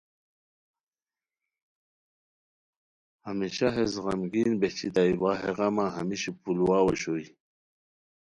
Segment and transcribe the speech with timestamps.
[3.27, 7.25] ہمیشہ ہیس غمگین بہچیتائے وا ہے غمہ ہمیش پولوواؤ اوشوئے